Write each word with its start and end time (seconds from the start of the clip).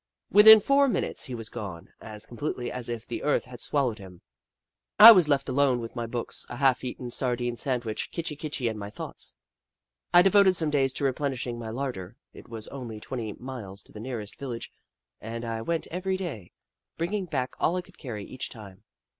Within 0.31 0.59
four 0.59 0.87
min 0.87 1.03
utes 1.03 1.25
he 1.25 1.35
was 1.35 1.49
gone, 1.49 1.93
as 2.01 2.25
completely 2.25 2.71
as 2.71 2.89
if 2.89 3.05
the 3.05 3.21
earth 3.21 3.45
had 3.45 3.59
swallowed 3.59 3.99
him. 3.99 4.23
I 4.97 5.11
was 5.11 5.27
left 5.29 5.47
alone 5.47 5.79
with 5.79 5.95
my 5.95 6.07
books, 6.07 6.43
a 6.49 6.55
half 6.55 6.83
eaten 6.83 7.11
sardine 7.11 7.55
sandwich, 7.55 8.09
Kitchi 8.09 8.35
Kitchi, 8.35 8.67
and 8.67 8.79
my 8.79 8.89
thoughts. 8.89 9.35
I 10.11 10.23
devoted 10.23 10.55
some 10.55 10.71
days 10.71 10.91
to 10.93 11.03
replenishing 11.03 11.59
my 11.59 11.69
lar 11.69 11.91
der. 11.91 12.15
It 12.33 12.49
was 12.49 12.67
only 12.69 12.99
twenty 12.99 13.33
miles 13.33 13.83
to 13.83 13.91
the 13.91 13.99
nearest 13.99 14.39
village 14.39 14.71
and 15.19 15.45
I 15.45 15.61
went 15.61 15.85
every 15.91 16.17
day, 16.17 16.51
bringing 16.97 17.25
back 17.25 17.53
all 17.59 17.75
I 17.75 17.83
could 17.83 17.99
carry 17.99 18.23
each 18.23 18.49
time. 18.49 18.83